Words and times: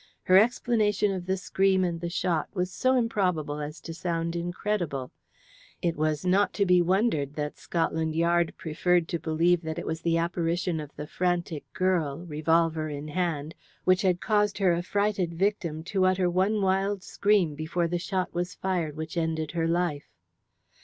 Her 0.23 0.35
explanation 0.35 1.11
of 1.13 1.27
the 1.27 1.37
scream 1.37 1.83
and 1.83 2.01
the 2.01 2.09
shot 2.09 2.47
was 2.55 2.71
so 2.73 2.95
improbable 2.95 3.59
as 3.59 3.79
to 3.81 3.93
sound 3.93 4.35
incredible. 4.35 5.11
It 5.79 5.95
was 5.95 6.25
not 6.25 6.53
to 6.53 6.65
be 6.65 6.81
wondered 6.81 7.35
that 7.35 7.59
Scotland 7.59 8.15
Yard 8.15 8.55
preferred 8.57 9.07
to 9.09 9.19
believe 9.19 9.61
that 9.61 9.77
it 9.77 9.85
was 9.85 10.01
the 10.01 10.17
apparition 10.17 10.79
of 10.79 10.89
the 10.95 11.05
frantic 11.05 11.71
girl, 11.73 12.25
revolver 12.25 12.89
in 12.89 13.09
hand, 13.09 13.53
which 13.83 14.01
had 14.01 14.19
caused 14.21 14.57
her 14.57 14.73
affrighted 14.73 15.35
victim 15.35 15.83
to 15.83 16.07
utter 16.07 16.31
one 16.31 16.63
wild 16.63 17.03
scream 17.03 17.53
before 17.53 17.87
the 17.87 17.99
shot 17.99 18.33
was 18.33 18.55
fired 18.55 18.95
which 18.97 19.17
ended 19.17 19.51
her 19.51 19.67
life. 19.67 20.09